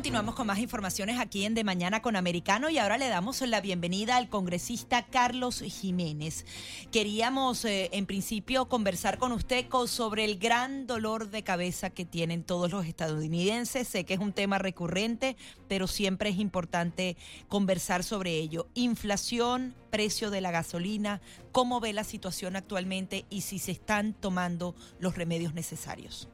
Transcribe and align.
Continuamos 0.00 0.34
con 0.34 0.46
más 0.46 0.58
informaciones 0.58 1.18
aquí 1.18 1.44
en 1.44 1.52
De 1.52 1.62
Mañana 1.62 2.00
con 2.00 2.16
Americano 2.16 2.70
y 2.70 2.78
ahora 2.78 2.96
le 2.96 3.10
damos 3.10 3.42
la 3.42 3.60
bienvenida 3.60 4.16
al 4.16 4.30
congresista 4.30 5.04
Carlos 5.04 5.60
Jiménez. 5.60 6.46
Queríamos 6.90 7.66
eh, 7.66 7.90
en 7.92 8.06
principio 8.06 8.66
conversar 8.66 9.18
con 9.18 9.30
usted 9.32 9.66
sobre 9.88 10.24
el 10.24 10.38
gran 10.38 10.86
dolor 10.86 11.28
de 11.28 11.42
cabeza 11.42 11.90
que 11.90 12.06
tienen 12.06 12.44
todos 12.44 12.70
los 12.70 12.86
estadounidenses. 12.86 13.88
Sé 13.88 14.04
que 14.04 14.14
es 14.14 14.20
un 14.20 14.32
tema 14.32 14.56
recurrente, 14.56 15.36
pero 15.68 15.86
siempre 15.86 16.30
es 16.30 16.38
importante 16.38 17.18
conversar 17.48 18.02
sobre 18.02 18.38
ello. 18.38 18.68
Inflación, 18.72 19.74
precio 19.90 20.30
de 20.30 20.40
la 20.40 20.50
gasolina, 20.50 21.20
cómo 21.52 21.78
ve 21.78 21.92
la 21.92 22.04
situación 22.04 22.56
actualmente 22.56 23.26
y 23.28 23.42
si 23.42 23.58
se 23.58 23.72
están 23.72 24.14
tomando 24.14 24.74
los 24.98 25.14
remedios 25.14 25.52
necesarios. 25.52 26.30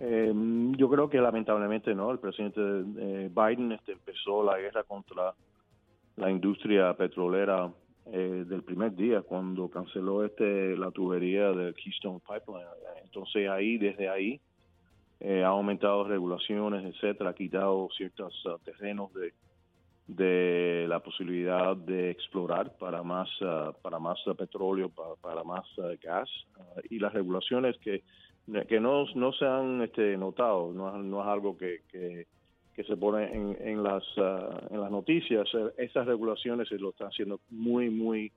Eh, 0.00 0.32
yo 0.76 0.88
creo 0.88 1.08
que 1.08 1.18
lamentablemente 1.18 1.94
no. 1.94 2.10
El 2.10 2.18
presidente 2.18 2.60
eh, 2.60 3.30
Biden 3.34 3.72
este, 3.72 3.92
empezó 3.92 4.42
la 4.42 4.58
guerra 4.58 4.82
contra 4.84 5.34
la 6.16 6.30
industria 6.30 6.94
petrolera 6.94 7.72
eh, 8.06 8.44
del 8.46 8.62
primer 8.62 8.94
día 8.94 9.22
cuando 9.22 9.68
canceló 9.70 10.24
este 10.24 10.76
la 10.76 10.90
tubería 10.90 11.52
del 11.52 11.74
Keystone 11.74 12.20
Pipeline. 12.20 12.66
Entonces 13.02 13.48
ahí, 13.48 13.78
desde 13.78 14.08
ahí, 14.08 14.40
eh, 15.20 15.42
ha 15.42 15.48
aumentado 15.48 16.04
regulaciones, 16.04 16.84
etcétera, 16.84 17.30
ha 17.30 17.34
quitado 17.34 17.88
ciertos 17.96 18.44
uh, 18.44 18.58
terrenos 18.58 19.10
de 20.06 20.84
la 20.86 21.00
posibilidad 21.00 21.74
de 21.74 22.10
explorar 22.10 22.76
para 22.76 23.02
más 23.02 23.28
uh, 23.40 23.72
para 23.80 23.98
más 23.98 24.18
petróleo, 24.36 24.90
para, 24.90 25.14
para 25.14 25.42
más 25.42 25.64
gas 26.02 26.28
y 26.90 26.98
las 26.98 27.14
regulaciones 27.14 27.78
que 27.78 28.02
que 28.68 28.80
no, 28.80 29.06
no 29.14 29.32
se 29.32 29.46
han 29.46 29.82
este, 29.82 30.16
notado, 30.16 30.72
no, 30.72 30.96
no 30.98 31.20
es 31.22 31.26
algo 31.26 31.56
que, 31.56 31.80
que, 31.90 32.26
se 32.84 32.96
pone 32.96 33.32
en, 33.32 33.56
en 33.60 33.82
las, 33.82 34.02
ah, 34.18 34.60
en 34.70 34.80
las 34.80 34.90
noticias. 34.90 35.48
Esas 35.78 36.06
regulaciones 36.06 36.68
se 36.68 36.78
lo 36.78 36.90
están 36.90 37.08
haciendo 37.08 37.40
muy, 37.50 37.88
muy, 37.88 38.32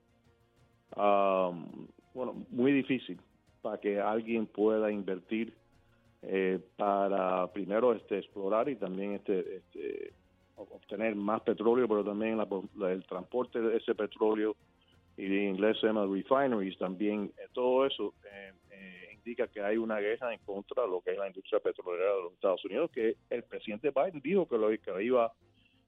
bueno, 0.96 2.46
muy 2.50 2.72
difícil 2.72 3.20
para 3.62 3.80
que 3.80 4.00
alguien 4.00 4.46
pueda 4.46 4.92
invertir 4.92 5.54
eh, 6.22 6.60
para 6.76 7.48
primero 7.54 7.94
este, 7.94 8.18
explorar 8.18 8.70
y 8.70 8.76
también 8.76 9.14
este, 9.14 9.58
este 9.58 10.14
obtener 10.56 11.16
más 11.16 11.42
petróleo, 11.42 11.88
pero 11.88 12.04
también 12.04 12.40
el 12.40 13.06
transporte 13.06 13.62
de 13.62 13.78
ese 13.78 13.94
petróleo 13.94 14.56
y 15.16 15.26
en 15.26 15.50
inglés 15.50 15.78
se 15.80 15.88
llama 15.88 16.06
refineries 16.06 16.78
también, 16.78 17.32
eh, 17.38 17.48
todo 17.54 17.86
eso 17.86 18.14
eh, 18.32 18.52
indica 19.28 19.48
que 19.48 19.62
hay 19.62 19.78
una 19.78 20.00
guerra 20.00 20.34
en 20.34 20.40
contra 20.40 20.84
de 20.84 20.90
lo 20.90 21.02
que 21.02 21.12
es 21.12 21.18
la 21.18 21.28
industria 21.28 21.60
petrolera 21.60 22.16
de 22.16 22.22
los 22.24 22.34
Estados 22.34 22.64
Unidos, 22.64 22.90
que 22.92 23.18
el 23.30 23.44
presidente 23.44 23.92
Biden 23.92 24.22
dijo 24.22 24.48
que 24.48 24.58
lo, 24.58 24.70
que 24.70 25.04
iba 25.04 25.34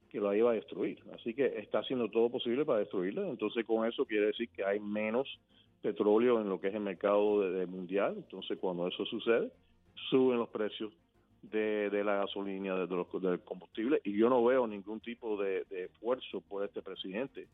que 0.10 0.20
lo 0.20 0.34
iba 0.34 0.52
a 0.52 0.56
destruir. 0.56 1.00
Así 1.14 1.34
que 1.34 1.46
está 1.60 1.80
haciendo 1.80 2.10
todo 2.10 2.30
posible 2.30 2.66
para 2.66 2.80
destruirla. 2.80 3.28
Entonces, 3.30 3.66
con 3.66 3.88
eso 3.88 4.06
quiere 4.06 4.28
decir 4.28 4.50
que 4.50 4.66
hay 4.66 4.80
menos 4.80 5.40
petróleo 5.82 6.42
en 6.42 6.50
lo 6.50 6.60
que 6.60 6.68
es 6.68 6.74
el 6.74 6.82
mercado 6.82 7.50
de, 7.50 7.66
mundial. 7.66 8.16
Entonces, 8.18 8.58
cuando 8.60 8.88
eso 8.88 9.06
sucede, 9.06 9.52
suben 10.10 10.40
los 10.40 10.50
precios 10.50 10.92
de, 11.44 11.90
de 11.92 12.04
la 12.04 12.16
gasolina, 12.16 12.76
de, 12.76 12.88
los, 12.88 13.08
del 13.22 13.40
combustible. 13.42 14.02
Y 14.04 14.18
yo 14.18 14.30
no 14.30 14.44
veo 14.44 14.68
ningún 14.68 15.00
tipo 15.00 15.42
de, 15.42 15.64
de 15.70 15.86
esfuerzo 15.86 16.42
por 16.42 16.66
este 16.66 16.82
presidente 16.82 17.48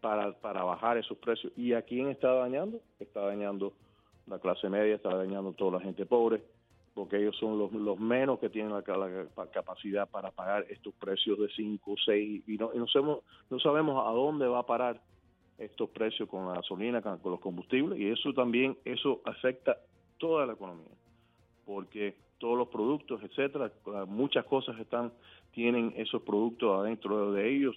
para, 0.00 0.32
para 0.32 0.64
bajar 0.64 0.98
esos 0.98 1.16
precios. 1.16 1.52
¿Y 1.56 1.72
a 1.74 1.82
quién 1.82 2.08
está 2.08 2.32
dañando? 2.32 2.80
Está 2.98 3.20
dañando 3.20 3.72
la 4.26 4.38
clase 4.38 4.68
media 4.68 4.94
está 4.94 5.14
dañando 5.14 5.50
a 5.50 5.52
toda 5.54 5.78
la 5.78 5.80
gente 5.80 6.06
pobre, 6.06 6.42
porque 6.94 7.16
ellos 7.16 7.36
son 7.38 7.58
los, 7.58 7.72
los 7.72 7.98
menos 7.98 8.38
que 8.38 8.48
tienen 8.48 8.72
la, 8.72 8.82
capacidad 9.52 10.08
para 10.08 10.30
pagar 10.30 10.66
estos 10.68 10.94
precios 10.94 11.38
de 11.38 11.48
5, 11.48 11.94
6, 12.04 12.44
y 12.46 12.56
no, 12.56 12.70
y 12.74 12.78
no, 12.78 12.86
sabemos, 12.88 13.20
no 13.48 13.58
sabemos 13.60 14.06
a 14.06 14.10
dónde 14.10 14.46
va 14.46 14.60
a 14.60 14.66
parar 14.66 15.00
estos 15.58 15.90
precios 15.90 16.28
con 16.28 16.46
la 16.46 16.54
gasolina, 16.54 17.02
con, 17.02 17.18
los 17.24 17.40
combustibles, 17.40 17.98
y 17.98 18.08
eso 18.08 18.32
también, 18.32 18.76
eso 18.84 19.20
afecta 19.24 19.78
toda 20.18 20.46
la 20.46 20.54
economía, 20.54 20.94
porque 21.64 22.16
todos 22.38 22.56
los 22.56 22.68
productos, 22.68 23.22
etcétera, 23.22 23.70
muchas 24.06 24.44
cosas 24.46 24.78
están 24.78 25.12
tienen 25.52 25.92
esos 25.96 26.22
productos 26.22 26.80
adentro 26.80 27.32
de 27.32 27.48
ellos, 27.48 27.76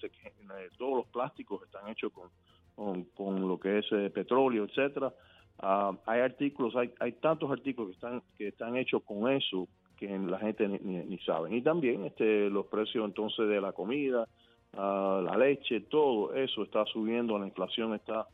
todos 0.77 0.97
los 0.97 1.07
plásticos 1.07 1.63
están 1.63 1.89
hechos 1.89 2.11
con, 2.11 3.03
con, 3.15 3.47
lo 3.47 3.59
que 3.59 3.79
es 3.79 3.85
eh, 3.91 4.09
petróleo, 4.09 4.65
etcétera, 4.65 5.13
Ah, 5.59 5.96
hay 6.06 6.22
artículos, 6.22 6.75
hay, 6.75 6.91
hay 7.00 7.14
tantos 7.14 7.50
artículos 7.52 7.91
que 7.91 7.96
están 7.96 8.22
que 8.38 8.47
están 8.50 8.75
hechos 8.75 9.03
con 9.03 9.31
eso 9.31 9.68
que 9.97 10.18
la 10.18 10.40
gente 10.40 10.68
ni, 10.68 11.18
sabe. 11.19 11.56
Y 11.56 11.62
también 11.62 12.06
este 12.06 12.50
los 12.50 12.66
precios 12.68 13.06
entonces 13.06 13.47
de 13.47 13.62
la 13.62 13.72
comida, 13.72 14.28
uh, 14.74 15.22
la 15.22 15.38
leche, 15.38 15.81
todo 15.81 16.34
eso 16.34 16.64
está 16.64 16.86
subiendo, 16.86 17.38
la 17.40 17.47
inflación 17.47 17.94
está 17.94 18.28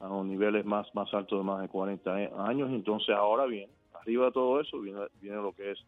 a 0.00 0.08
los 0.08 0.26
niveles 0.26 0.64
más, 0.64 0.86
más 0.94 1.12
altos 1.14 1.38
de 1.38 1.44
más 1.44 1.62
de 1.62 1.68
40 1.68 2.14
años. 2.46 2.70
Entonces 2.70 3.14
ahora 3.14 3.46
bien, 3.46 3.70
arriba 3.94 4.26
de 4.26 4.32
todo 4.32 4.60
eso 4.60 4.80
viene, 4.80 5.00
viene 5.20 5.36
lo 5.36 5.52
que 5.52 5.70
es 5.70 5.78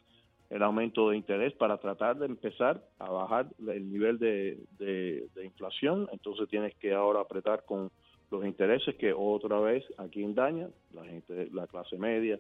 el 0.49 0.63
aumento 0.63 1.11
de 1.11 1.17
interés 1.17 1.53
para 1.55 1.77
tratar 1.79 2.17
de 2.17 2.27
empezar 2.27 2.81
a 2.99 3.11
bajar 3.11 3.49
el 3.67 3.91
nivel 3.91 4.19
de, 4.19 4.59
de 4.79 5.45
inflación. 5.45 6.09
Entonces 6.13 6.49
tienes 6.49 6.75
que 6.77 6.95
ahora 6.95 7.21
apretar 7.21 7.65
con 7.65 7.91
los 8.31 8.45
intereses 8.45 8.95
que 8.97 9.13
otra 9.13 9.61
vez 9.61 9.85
aquí 9.99 10.25
daña 10.35 10.69
la 10.93 11.05
gente, 11.05 11.49
la 11.53 11.67
clase 11.67 11.97
media 11.97 12.39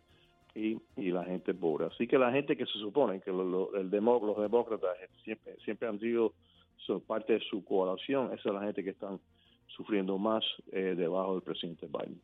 y, 0.54 0.78
y 0.97 1.10
la 1.10 1.24
gente 1.24 1.54
pobre. 1.54 1.86
Así 1.86 2.06
que 2.06 2.19
la 2.19 2.32
gente 2.32 2.56
que 2.56 2.66
se 2.66 2.78
supone 2.78 3.20
que 3.20 3.30
el 3.30 3.36
los 3.36 3.70
demócratas 4.41 4.97
siempre, 5.22 5.56
siempre 5.64 5.88
han 5.88 6.00
sido 6.00 6.32
parte 7.06 7.34
de 7.34 7.41
su 7.41 7.64
coalición, 7.64 8.26
esa 8.32 8.48
es 8.48 8.54
la 8.54 8.62
gente 8.62 8.84
que 8.84 8.91
están 8.91 9.19
sufriendo 9.66 10.19
más 10.19 10.44
eh, 10.72 10.94
debajo 10.97 11.34
del 11.34 11.42
presidente 11.42 11.86
Biden. 11.86 12.20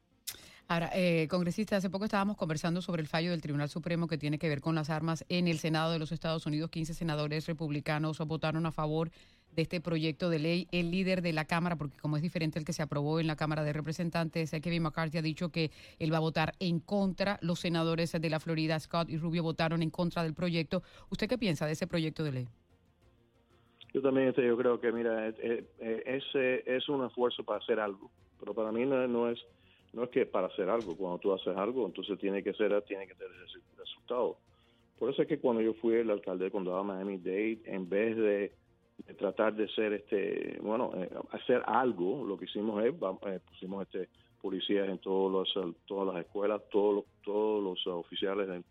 Ahora, 0.68 0.90
eh, 0.94 1.26
congresista, 1.28 1.76
hace 1.76 1.90
poco 1.90 2.04
estábamos 2.04 2.36
conversando 2.36 2.80
sobre 2.80 3.02
el 3.02 3.08
fallo 3.08 3.30
del 3.30 3.42
Tribunal 3.42 3.68
Supremo 3.68 4.06
que 4.06 4.16
tiene 4.16 4.38
que 4.38 4.48
ver 4.48 4.60
con 4.60 4.74
las 4.74 4.88
armas 4.88 5.24
en 5.28 5.48
el 5.48 5.58
Senado 5.58 5.92
de 5.92 5.98
los 5.98 6.12
Estados 6.12 6.46
Unidos. 6.46 6.70
15 6.70 6.94
senadores 6.94 7.46
republicanos 7.46 8.18
votaron 8.20 8.64
a 8.64 8.72
favor 8.72 9.10
de 9.54 9.62
este 9.62 9.80
proyecto 9.80 10.30
de 10.30 10.38
ley. 10.38 10.68
El 10.72 10.90
líder 10.90 11.22
de 11.22 11.32
la 11.32 11.44
Cámara, 11.44 11.76
porque 11.76 11.98
como 11.98 12.16
es 12.16 12.22
diferente 12.22 12.58
el 12.58 12.64
que 12.64 12.72
se 12.72 12.82
aprobó 12.82 13.20
en 13.20 13.26
la 13.26 13.36
Cámara 13.36 13.62
de 13.62 13.72
Representantes, 13.72 14.50
Kevin 14.62 14.82
McCarthy 14.82 15.18
ha 15.18 15.22
dicho 15.22 15.50
que 15.50 15.70
él 15.98 16.12
va 16.12 16.18
a 16.18 16.20
votar 16.20 16.54
en 16.60 16.80
contra. 16.80 17.38
Los 17.42 17.60
senadores 17.60 18.12
de 18.12 18.30
la 18.30 18.40
Florida, 18.40 18.78
Scott 18.78 19.10
y 19.10 19.16
Rubio, 19.16 19.42
votaron 19.42 19.82
en 19.82 19.90
contra 19.90 20.22
del 20.22 20.34
proyecto. 20.34 20.82
¿Usted 21.10 21.28
qué 21.28 21.38
piensa 21.38 21.66
de 21.66 21.72
ese 21.72 21.86
proyecto 21.86 22.24
de 22.24 22.32
ley? 22.32 22.48
Yo 23.92 24.00
también 24.00 24.28
este, 24.28 24.46
yo 24.46 24.56
creo 24.56 24.80
que, 24.80 24.90
mira, 24.90 25.28
ese 25.28 26.62
es, 26.66 26.88
un 26.88 27.04
esfuerzo 27.04 27.44
para 27.44 27.58
hacer 27.58 27.78
algo, 27.78 28.10
pero 28.40 28.54
para 28.54 28.72
mí 28.72 28.86
no, 28.86 29.28
es 29.28 29.38
no 29.92 30.04
es 30.04 30.10
que 30.10 30.24
para 30.24 30.46
hacer 30.46 30.70
algo, 30.70 30.96
cuando 30.96 31.18
tú 31.18 31.32
haces 31.34 31.54
algo, 31.54 31.84
entonces 31.84 32.18
tiene 32.18 32.42
que 32.42 32.54
ser 32.54 32.80
tiene 32.82 33.06
que 33.06 33.14
tener 33.14 33.36
resultado. 33.76 34.38
Por 34.98 35.10
eso 35.10 35.22
es 35.22 35.28
que 35.28 35.38
cuando 35.38 35.60
yo 35.60 35.74
fui 35.74 35.94
el 35.94 36.10
alcalde 36.10 36.46
de 36.46 36.50
condado 36.50 36.82
Miami-Dade, 36.84 37.60
en 37.66 37.88
vez 37.88 38.16
de 38.16 38.52
tratar 39.18 39.54
de 39.54 39.68
ser 39.68 39.92
este 39.92 40.58
bueno 40.62 40.92
eh, 40.94 41.10
hacer 41.32 41.62
algo. 41.66 42.24
Lo 42.24 42.38
que 42.38 42.44
hicimos 42.46 42.82
es 42.84 42.94
eh, 42.94 43.40
pusimos 43.48 43.82
este 43.82 44.08
policías 44.40 44.88
en 44.88 44.98
todos 44.98 45.30
los 45.30 45.76
todas 45.86 46.14
las 46.14 46.24
escuelas 46.24 46.62
todos 46.70 46.96
los, 46.96 47.04
todos 47.24 47.62
los 47.62 47.86
oficiales 47.86 48.48
del, 48.48 48.64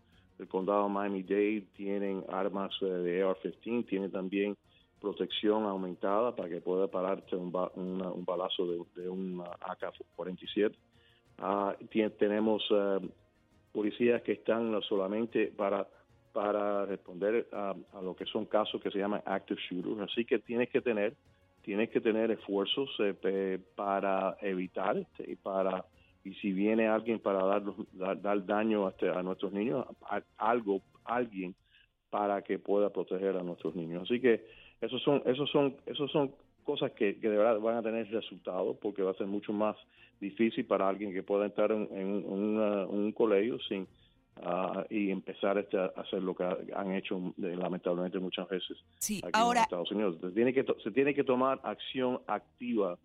condado 0.48 0.88
Miami 0.88 1.22
Dade 1.22 1.66
tienen 1.76 2.24
armas 2.28 2.72
eh, 2.82 2.86
de 2.86 3.22
AR-15 3.22 3.86
tienen 3.86 4.10
también 4.10 4.56
protección 5.00 5.64
aumentada 5.64 6.34
para 6.34 6.48
que 6.48 6.60
pueda 6.60 6.88
pararte 6.88 7.36
un, 7.36 7.52
un 7.76 8.24
balazo 8.24 8.66
de, 8.94 9.08
un 9.08 9.40
AK-47 9.40 10.74
ah, 11.38 11.76
tenemos 12.18 12.62
policías 13.72 14.22
que 14.22 14.32
están 14.32 14.80
solamente 14.82 15.46
para 15.46 15.86
para 16.32 16.86
responder 16.86 17.46
a, 17.52 17.74
lo 18.02 18.14
que 18.16 18.24
son 18.26 18.46
casos 18.46 18.80
que 18.80 18.90
se 18.90 18.98
llaman 18.98 19.22
active 19.24 19.60
shooters. 19.68 20.10
Así 20.10 20.24
que 20.24 20.38
tienes 20.38 20.68
que 20.70 20.80
tener 20.80 21.14
tienes 21.62 21.90
que 21.90 22.00
tener 22.00 22.30
esfuerzos 22.32 22.90
eh, 22.98 23.58
para 23.76 24.36
evitar 24.40 24.96
este, 24.96 25.30
y 25.30 25.36
para 25.36 25.84
y 26.24 26.34
si 26.34 26.52
viene 26.52 26.88
alguien 26.88 27.18
para 27.18 27.44
dar, 27.44 27.62
dar, 28.20 28.46
daño 28.46 28.86
a, 28.86 28.90
este, 28.90 29.08
a 29.08 29.22
nuestros 29.22 29.52
niños, 29.52 29.84
algo 30.38 30.80
alguien 31.04 31.54
para 32.10 32.42
que 32.42 32.58
pueda 32.58 32.90
proteger 32.90 33.36
a 33.36 33.42
nuestros 33.42 33.74
niños. 33.74 34.02
Así 34.04 34.20
que 34.20 34.44
esos 34.80 35.02
son 35.02 35.22
esos 35.26 35.50
son 35.50 35.76
esos 35.86 36.10
son 36.10 36.32
cosas 36.64 36.92
que, 36.92 37.14
de 37.14 37.28
verdad 37.28 37.58
van 37.58 37.76
a 37.76 37.82
tener 37.82 38.08
resultados 38.10 38.76
porque 38.80 39.02
va 39.02 39.12
a 39.12 39.14
ser 39.14 39.26
mucho 39.26 39.52
más 39.52 39.76
difícil 40.20 40.64
para 40.64 40.88
alguien 40.88 41.12
que 41.12 41.22
pueda 41.22 41.46
entrar 41.46 41.72
en, 41.72 41.88
un 41.88 43.12
colegio 43.12 43.58
sin 43.68 43.86
ah, 44.42 44.84
y 44.90 45.10
empezar 45.10 45.58
este, 45.58 45.78
a 45.78 45.86
hacer 45.96 46.22
lo 46.22 46.34
que 46.34 46.44
han 46.44 46.92
hecho 46.92 47.34
lamentablemente 47.36 48.18
muchas 48.18 48.48
veces 48.48 48.78
sí, 48.98 49.20
aquí 49.22 49.30
ahora, 49.34 49.60
en 49.60 49.64
Estados 49.64 49.90
Unidos. 49.92 50.16
Se 50.20 50.30
tiene, 50.30 50.52
que 50.52 50.64
se 50.82 50.90
tiene 50.90 51.14
que 51.14 51.24
tomar 51.24 51.60
acción 51.62 52.20
activa, 52.26 52.98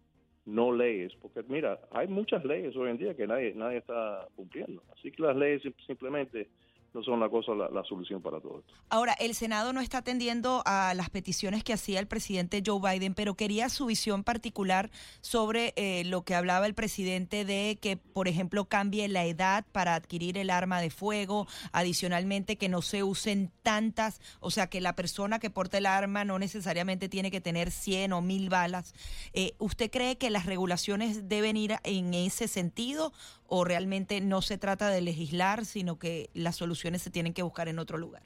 no 0.45 0.71
leyes, 0.71 1.13
porque 1.21 1.43
mira, 1.47 1.79
hay 1.91 2.07
muchas 2.07 2.43
leyes 2.45 2.75
hoy 2.75 2.91
en 2.91 2.97
día 2.97 3.15
que 3.15 3.27
nadie, 3.27 3.53
nadie 3.55 3.77
está 3.77 4.27
cumpliendo. 4.35 4.81
Así 4.93 5.11
que 5.11 5.21
las 5.23 5.35
leyes 5.35 5.61
simplemente 5.85 6.47
no 6.93 7.03
son 7.03 7.19
la 7.19 7.29
cosa, 7.29 7.53
la, 7.53 7.83
solución 7.83 8.21
para 8.21 8.39
todo 8.39 8.59
esto. 8.59 8.73
Ahora, 8.89 9.13
el 9.13 9.35
Senado 9.35 9.73
no 9.73 9.81
está 9.81 9.99
atendiendo 9.99 10.63
a 10.65 10.93
las 10.95 11.09
peticiones 11.09 11.63
que 11.63 11.73
hacía 11.73 11.99
el 11.99 12.07
presidente 12.07 12.63
Joe 12.65 12.79
Biden, 12.81 13.13
pero 13.13 13.35
quería 13.35 13.69
su 13.69 13.85
visión 13.85 14.23
particular 14.23 14.89
sobre 15.21 15.73
eh, 15.75 16.03
lo 16.05 16.23
que 16.23 16.35
hablaba 16.35 16.65
el 16.65 16.73
presidente 16.73 17.45
de 17.45 17.77
que, 17.81 17.97
por 17.97 18.27
ejemplo, 18.27 18.65
cambie 18.65 19.07
la 19.07 19.25
edad 19.25 19.65
para 19.71 19.95
adquirir 19.95 20.37
el 20.37 20.49
arma 20.49 20.81
de 20.81 20.89
fuego, 20.89 21.47
adicionalmente 21.71 22.57
que 22.57 22.69
no 22.69 22.81
se 22.81 23.03
usen 23.03 23.51
tantas, 23.63 24.19
o 24.39 24.49
sea, 24.49 24.67
que 24.67 24.81
la 24.81 24.95
persona 24.95 25.39
que 25.39 25.49
porta 25.49 25.77
el 25.77 25.85
arma 25.85 26.25
no 26.25 26.39
necesariamente 26.39 27.09
tiene 27.09 27.31
que 27.31 27.41
tener 27.41 27.71
100 27.71 28.13
o 28.13 28.21
1000 28.21 28.49
balas. 28.49 28.93
Eh, 29.33 29.53
¿Usted 29.59 29.91
cree 29.91 30.17
que 30.17 30.29
las 30.29 30.45
regulaciones 30.45 31.27
deben 31.29 31.57
ir 31.57 31.75
en 31.83 32.13
ese 32.13 32.47
sentido 32.47 33.13
o 33.47 33.63
realmente 33.63 34.21
no 34.21 34.41
se 34.41 34.57
trata 34.57 34.89
de 34.89 35.01
legislar, 35.01 35.65
sino 35.65 35.97
que 35.97 36.29
las 36.33 36.55
soluciones 36.55 37.01
se 37.01 37.09
tienen 37.09 37.33
que 37.33 37.43
buscar 37.43 37.67
en 37.67 37.79
otro 37.79 37.97
lugar? 37.97 38.23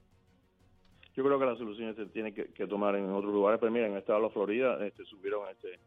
Yo 1.15 1.23
creo 1.23 1.37
que 1.39 1.45
las 1.45 1.57
soluciones 1.57 1.95
se 1.95 2.05
tienen 2.07 2.33
que, 2.33 2.67
tomar 2.67 2.95
en 2.95 3.09
otros 3.09 3.33
lugares, 3.33 3.59
pero 3.59 3.71
mira, 3.71 3.85
en 3.85 3.93
el 3.93 3.99
estado 3.99 4.19
de 4.19 4.27
la 4.27 4.33
Florida 4.33 4.85
este, 4.85 5.03
subieron 5.05 5.43
este, 5.49 5.79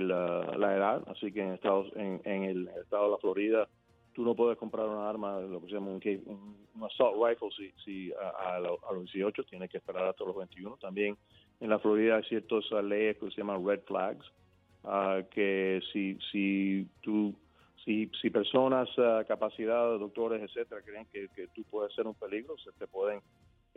la 0.00 0.74
edad, 0.74 1.02
así 1.08 1.30
que 1.30 1.42
en, 1.42 1.52
Estados, 1.52 1.92
en, 1.94 2.44
el 2.44 2.68
estado 2.82 3.04
de 3.04 3.10
la 3.10 3.18
Florida 3.18 3.68
tú 4.14 4.24
no 4.24 4.34
puedes 4.34 4.56
comprar 4.56 4.88
una 4.88 5.08
arma, 5.08 5.40
lo 5.40 5.60
que 5.60 5.66
se 5.66 5.74
llama 5.74 5.90
un, 5.90 6.84
assault 6.84 7.22
rifle, 7.22 7.50
si, 7.84 8.12
a, 8.12 8.58
los 8.58 8.80
18, 9.12 9.44
tienes 9.44 9.70
que 9.70 9.76
esperar 9.76 10.08
hasta 10.08 10.24
los 10.24 10.34
21. 10.34 10.78
También 10.78 11.18
en 11.60 11.68
la 11.68 11.78
Florida 11.78 12.16
hay 12.16 12.22
ciertas 12.24 12.64
leyes 12.82 13.18
que 13.18 13.30
se 13.30 13.36
llaman 13.36 13.66
red 13.66 13.80
flags, 13.86 14.24
ah, 14.84 15.20
que 15.30 15.82
si, 15.92 16.18
si 16.32 16.88
tú 17.02 17.34
si, 17.86 18.10
si 18.20 18.30
personas, 18.30 18.88
uh, 18.98 19.24
capacidades, 19.28 20.00
doctores, 20.00 20.42
etcétera, 20.42 20.82
creen 20.82 21.06
que, 21.12 21.28
tú 21.54 21.62
puedes 21.70 21.94
ser 21.94 22.06
un 22.06 22.14
peligro, 22.14 22.58
se 22.58 22.72
te 22.72 22.88
pueden 22.88 23.20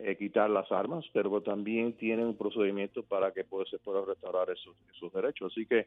eh, 0.00 0.16
quitar 0.16 0.50
las 0.50 0.70
armas, 0.72 1.04
pero 1.12 1.40
también 1.40 1.92
tienen 1.92 2.26
un 2.26 2.36
procedimiento 2.36 3.04
para 3.04 3.32
que 3.32 3.44
se 3.70 3.78
pueda 3.78 4.04
restaurar 4.04 4.50
esos, 4.50 5.12
derechos. 5.12 5.52
Así 5.52 5.64
que 5.64 5.86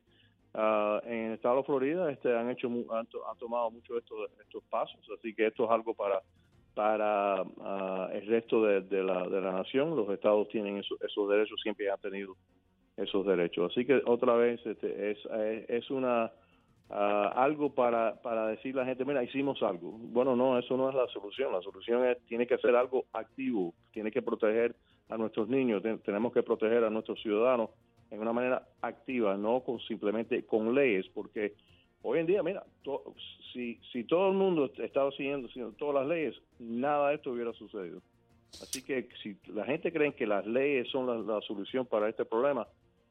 uh, 0.54 1.06
en 1.06 1.26
el 1.26 1.34
estado 1.34 1.58
de 1.58 1.64
Florida 1.64 2.10
este, 2.10 2.34
han 2.34 2.50
hecho 2.50 2.70
han, 2.92 3.08
tomado 3.38 3.70
mucho 3.72 3.98
estos, 3.98 4.32
estos 4.40 4.64
pasos, 4.70 5.02
así 5.20 5.34
que 5.34 5.48
esto 5.48 5.66
es 5.66 5.72
algo 5.72 5.94
para 5.94 6.22
para 6.74 7.44
uh, 7.44 8.10
el 8.14 8.26
resto 8.26 8.64
de, 8.64 9.04
la, 9.04 9.28
de 9.28 9.42
la 9.42 9.52
nación. 9.52 9.96
Los 9.96 10.10
estados 10.10 10.48
tienen 10.48 10.78
esos 10.78 11.30
derechos, 11.30 11.60
siempre 11.62 11.88
han 11.88 12.00
tenido 12.00 12.36
esos 12.98 13.24
derechos. 13.28 13.72
Así 13.72 13.86
que 13.86 14.02
otra 14.06 14.34
vez 14.34 14.60
este, 14.66 15.12
es, 15.12 15.20
es 15.68 15.92
una 15.92 16.32
Ah, 16.96 17.34
algo 17.36 17.74
para, 17.74 18.22
para 18.22 18.46
decir 18.50 18.76
a 18.76 18.82
la 18.82 18.86
gente, 18.86 19.04
mira, 19.04 19.24
hicimos 19.24 19.64
algo. 19.64 19.94
Bueno, 19.94 20.36
no, 20.36 20.60
eso 20.60 20.78
no 20.78 20.90
es 20.90 20.96
la 20.96 21.08
solución. 21.08 21.52
La 21.52 21.62
solución 21.62 22.06
es, 22.06 22.20
tiene 22.28 22.46
que 22.46 22.60
ser 22.60 22.76
algo 22.76 23.06
activo, 23.14 23.74
tiene 23.92 24.12
que 24.12 24.22
proteger 24.22 24.76
a 25.10 25.18
nuestros 25.18 25.50
niños, 25.50 25.82
tenemos 26.06 26.32
que 26.32 26.44
proteger 26.44 26.84
a 26.84 26.92
nuestros 26.92 27.20
ciudadanos 27.20 27.72
en 28.12 28.20
una 28.20 28.32
manera 28.32 28.68
activa, 28.82 29.36
no 29.36 29.62
con 29.62 29.80
simplemente 29.80 30.46
con 30.46 30.76
leyes, 30.76 31.08
porque 31.16 31.56
hoy 32.04 32.20
en 32.20 32.28
día, 32.28 32.44
mira, 32.44 32.64
si, 33.52 33.80
si 33.92 34.04
todo 34.04 34.30
el 34.30 34.36
mundo 34.36 34.72
estaba 34.78 35.10
siguiendo, 35.14 35.48
siguiendo 35.48 35.76
todas 35.76 35.96
las 35.96 36.08
leyes, 36.08 36.40
nada 36.60 37.10
de 37.10 37.16
esto 37.16 37.32
hubiera 37.32 37.54
sucedido. 37.54 38.02
Así 38.62 38.84
que 38.84 39.10
si 39.24 39.36
la 39.52 39.66
gente 39.66 39.92
cree 39.92 40.14
que 40.14 40.28
las 40.28 40.46
leyes 40.46 40.88
son 40.90 41.26
la 41.26 41.42
solución 41.42 41.88
para 41.88 42.08
este 42.08 42.24
problema, 42.24 42.68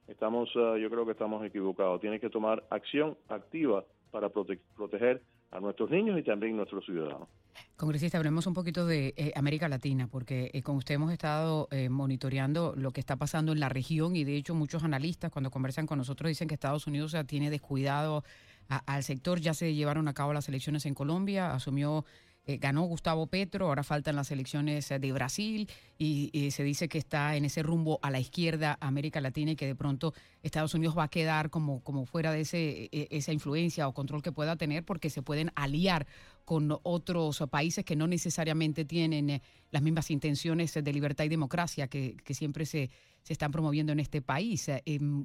estamos, 0.08 0.54
uh, 0.56 0.76
yo 0.76 0.90
creo 0.90 1.04
que 1.04 1.12
estamos 1.12 1.44
equivocados. 1.44 2.00
Tiene 2.00 2.20
que 2.20 2.30
tomar 2.30 2.64
acción 2.70 3.16
activa 3.28 3.84
para 4.10 4.28
proteger 4.28 5.22
a 5.50 5.60
nuestros 5.60 5.90
niños 5.90 6.18
y 6.18 6.22
también 6.22 6.54
a 6.54 6.56
nuestros 6.58 6.84
ciudadanos. 6.84 7.28
Congresista, 7.76 8.18
hablemos 8.18 8.46
un 8.46 8.54
poquito 8.54 8.86
de 8.86 9.12
eh, 9.16 9.32
América 9.34 9.68
Latina, 9.68 10.08
porque 10.10 10.50
eh, 10.54 10.62
con 10.62 10.76
usted 10.76 10.94
hemos 10.94 11.12
estado 11.12 11.68
monitoreando 11.90 12.74
lo 12.76 12.92
que 12.92 13.00
está 13.00 13.16
pasando 13.16 13.52
en 13.52 13.60
la 13.60 13.68
región 13.68 14.16
y 14.16 14.24
de 14.24 14.36
hecho 14.36 14.54
muchos 14.54 14.84
analistas 14.84 15.30
cuando 15.30 15.50
conversan 15.50 15.86
con 15.86 15.98
nosotros 15.98 16.28
dicen 16.28 16.48
que 16.48 16.54
Estados 16.54 16.86
Unidos 16.86 17.12
ya 17.12 17.24
tiene 17.24 17.50
descuidado 17.50 18.24
al 18.68 19.02
sector, 19.02 19.40
ya 19.40 19.52
se 19.52 19.74
llevaron 19.74 20.08
a 20.08 20.14
cabo 20.14 20.32
las 20.32 20.48
elecciones 20.48 20.86
en 20.86 20.94
Colombia, 20.94 21.52
asumió 21.52 22.04
eh, 22.44 22.56
ganó 22.56 22.82
Gustavo 22.82 23.28
Petro, 23.28 23.68
ahora 23.68 23.84
faltan 23.84 24.16
las 24.16 24.32
elecciones 24.32 24.90
eh, 24.90 24.98
de 24.98 25.12
Brasil 25.12 25.68
y, 25.96 26.50
se 26.50 26.64
dice 26.64 26.88
que 26.88 26.98
está 26.98 27.36
en 27.36 27.44
ese 27.44 27.62
rumbo 27.62 28.00
a 28.02 28.10
la 28.10 28.18
izquierda 28.18 28.76
América 28.80 29.20
Latina 29.20 29.52
y 29.52 29.56
que 29.56 29.66
de 29.66 29.76
pronto 29.76 30.12
Estados 30.42 30.74
Unidos 30.74 30.98
va 30.98 31.04
a 31.04 31.08
quedar 31.08 31.50
como, 31.50 31.84
como 31.84 32.04
fuera 32.04 32.32
de 32.32 32.40
ese, 32.40 32.88
e, 32.90 33.08
esa 33.12 33.32
influencia 33.32 33.86
o 33.86 33.94
control 33.94 34.22
que 34.22 34.32
pueda 34.32 34.56
tener 34.56 34.84
porque 34.84 35.08
se 35.08 35.22
pueden 35.22 35.52
aliar 35.54 36.06
con 36.44 36.76
otros 36.82 37.44
países 37.48 37.84
que 37.84 37.94
no 37.94 38.08
necesariamente 38.08 38.84
tienen 38.84 39.30
eh, 39.30 39.42
las 39.70 39.82
mismas 39.82 40.10
intenciones 40.10 40.74
de 40.74 40.92
libertad 40.92 41.24
y 41.24 41.28
democracia 41.28 41.86
que, 41.86 42.16
siempre 42.30 42.66
se, 42.66 42.90
se 43.22 43.32
están 43.32 43.52
promoviendo 43.52 43.92
en 43.92 44.00
este 44.00 44.20
país. 44.20 44.68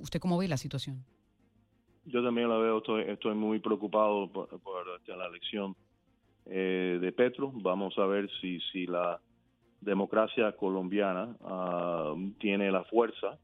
¿Usted 0.01 0.19
cómo 0.19 0.37
ve 0.37 0.47
la 0.47 0.57
situación? 0.57 1.03
Yo 2.05 2.23
también 2.23 2.47
la 2.47 2.57
veo, 2.57 2.77
estoy, 2.77 3.03
estoy 3.03 3.35
muy 3.35 3.59
preocupado 3.59 4.31
por, 4.31 4.47
la 5.07 5.25
elección 5.25 5.75
eh, 6.49 6.97
de 7.01 7.11
Petro. 7.11 7.51
Vamos 7.53 7.97
a 7.97 8.05
ver 8.05 8.29
si, 8.41 8.59
si 8.71 8.85
la 8.85 9.19
democracia 9.81 10.51
colombiana 10.53 11.35
ah, 11.43 12.15
tiene 12.39 12.71
la 12.71 12.83
fuerza 12.85 13.37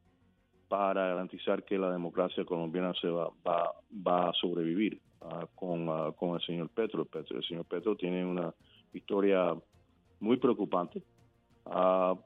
para 0.67 1.07
garantizar 1.07 1.63
que 1.63 1.77
la 1.77 1.91
democracia 1.91 2.45
colombiana 2.45 2.93
se 2.99 3.07
va, 3.07 3.29
va, 3.47 3.71
va 4.05 4.29
a 4.29 4.33
sobrevivir 4.33 4.99
ah, 5.21 5.45
con, 5.55 5.87
ah, 5.89 6.11
con 6.17 6.35
el 6.35 6.41
señor 6.41 6.69
Petro. 6.69 7.05
Petro. 7.05 7.37
El 7.37 7.43
señor 7.43 7.65
Petro 7.65 7.95
tiene 7.95 8.25
una 8.25 8.53
historia 8.93 9.55
muy 10.19 10.37
preocupante. 10.37 11.01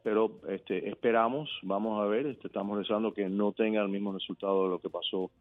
pero 0.04 0.40
este, 0.48 0.90
esperamos, 0.90 1.50
vamos 1.64 2.02
a 2.02 2.06
ver, 2.06 2.28
este, 2.28 2.48
estamos 2.48 2.78
rezando 2.78 3.14
que 3.14 3.28
no 3.30 3.52
tenga 3.52 3.82
el 3.82 3.90
mismo 3.90 4.14
resultado 4.14 4.64
de 4.64 4.70
lo 4.70 4.80
que 4.80 4.90
pasó 4.90 5.32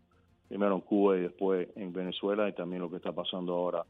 primero 0.49 0.75
en 0.77 0.81
Cuba 0.81 1.17
y 1.17 1.23
después 1.23 1.69
en 1.77 1.93
Venezuela 1.93 2.49
y 2.49 2.53
también 2.53 2.83
lo 2.83 2.91
que 2.91 2.97
está 2.97 3.13
pasando 3.13 3.55
ahora 3.55 3.85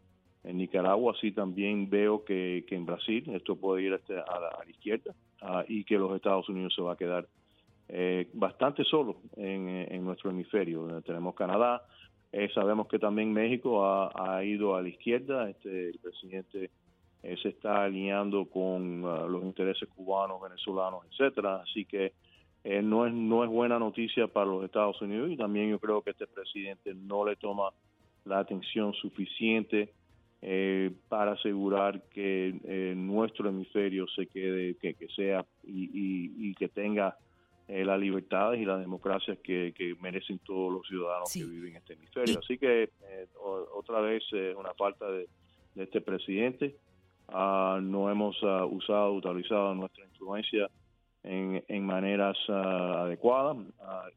en 0.47 0.59
Nicaragua 0.59 1.15
sí 1.21 1.33
también 1.33 1.91
veo 1.91 2.25
que, 2.25 2.65
en 2.71 2.87
Brasil 2.87 3.25
esto 3.35 3.57
puede 3.57 3.83
ir 3.83 3.93
este, 3.93 4.17
a, 4.17 4.41
la, 4.41 4.71
izquierda 4.71 5.13
ah, 5.43 5.65
y 5.67 5.85
que 5.85 5.99
los 5.99 6.15
Estados 6.15 6.49
Unidos 6.49 6.73
se 6.75 6.83
va 6.83 6.93
a 6.93 6.97
quedar 6.97 7.27
eh, 7.89 8.29
bastante 8.33 8.85
solo 8.85 9.17
en, 9.37 10.05
nuestro 10.05 10.31
hemisferio. 10.31 11.03
Tenemos 11.03 11.35
Canadá, 11.35 11.83
eh, 12.31 12.49
sabemos 12.55 12.87
que 12.87 12.99
también 12.99 13.33
México 13.33 13.85
ha, 13.85 14.45
ido 14.45 14.77
a 14.77 14.83
la 14.83 14.89
izquierda, 14.89 15.51
este, 15.51 15.89
el 15.89 15.99
presidente 15.99 16.71
eh, 17.25 17.37
se 17.43 17.49
está 17.49 17.83
alineando 17.83 18.47
con 18.47 19.05
ah, 19.05 19.27
los 19.29 19.43
intereses 19.43 19.89
cubanos, 19.89 20.41
venezolanos, 20.41 21.05
etcétera, 21.11 21.57
así 21.57 21.85
que 21.85 22.13
no 22.83 23.07
es 23.07 23.13
no 23.13 23.45
es 23.45 23.51
buena 23.51 23.79
noticia 23.79 24.27
para 24.27 24.47
los 24.47 24.65
Estados 24.65 25.01
Unidos 25.01 25.31
y 25.31 25.37
también 25.37 25.71
yo 25.71 25.79
creo 25.79 26.03
que 26.03 26.11
este 26.11 26.27
presidente 26.27 26.95
no 26.95 27.25
le 27.25 27.37
toma 27.37 27.71
la 28.25 28.41
atención 28.41 28.93
suficiente 28.95 29.95
eh, 30.49 30.93
para 31.09 31.33
asegurar 31.33 32.03
que 32.03 32.55
eh, 32.63 32.95
nuestro 32.97 33.49
hemisferio 33.49 34.07
se 34.07 34.29
quede, 34.29 34.77
que, 34.77 34.95
sea 35.17 35.45
y, 35.65 36.55
que 36.55 36.69
tenga 36.69 37.17
eh, 37.67 37.85
las 37.85 37.99
libertades 37.99 38.61
y 38.61 38.65
las 38.65 38.79
democracias 38.79 39.39
que, 39.43 39.97
merecen 40.01 40.39
todos 40.39 40.73
los 40.73 40.87
ciudadanos 40.87 41.33
que 41.33 41.43
viven 41.43 41.71
en 41.71 41.77
este 41.79 41.95
hemisferio. 41.95 42.39
Así 42.39 42.59
que 42.59 42.91
otra 43.75 44.01
vez 44.01 44.23
una 44.57 44.73
falta 44.75 45.11
de, 45.11 45.27
este 45.75 46.01
presidente. 46.01 46.77
Ah, 47.27 47.81
no 47.83 48.09
hemos 48.09 48.41
uh, 48.45 48.67
usado, 48.67 49.15
utilizado 49.15 49.75
nuestra 49.75 50.05
influencia 50.05 50.71
en, 51.27 51.65
en 51.69 51.85
maneras 51.85 52.37
uh, 52.49 52.53
adecuadas 52.53 53.57
uh, 53.57 53.65